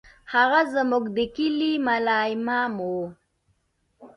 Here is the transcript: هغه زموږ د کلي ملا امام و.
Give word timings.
هغه 0.33 0.59
زموږ 0.73 1.03
د 1.17 1.19
کلي 1.35 1.73
ملا 1.87 2.19
امام 2.35 2.73
و. 2.81 2.87